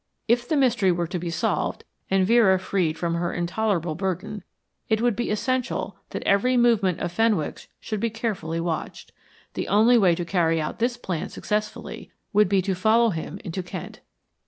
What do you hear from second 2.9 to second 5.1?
from her intolerable burden, it